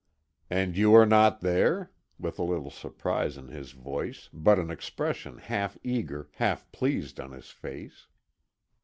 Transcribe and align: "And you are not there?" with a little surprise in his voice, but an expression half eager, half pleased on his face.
"And 0.49 0.75
you 0.75 0.95
are 0.95 1.05
not 1.05 1.41
there?" 1.41 1.91
with 2.17 2.39
a 2.39 2.43
little 2.43 2.71
surprise 2.71 3.37
in 3.37 3.49
his 3.49 3.73
voice, 3.73 4.29
but 4.33 4.57
an 4.57 4.71
expression 4.71 5.37
half 5.37 5.77
eager, 5.83 6.31
half 6.37 6.71
pleased 6.71 7.19
on 7.19 7.33
his 7.33 7.51
face. 7.51 8.07